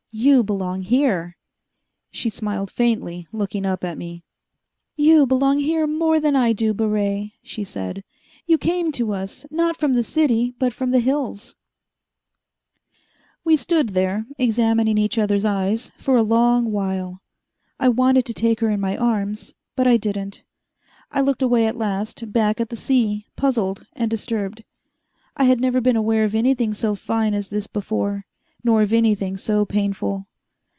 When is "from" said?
9.77-9.93, 10.73-10.91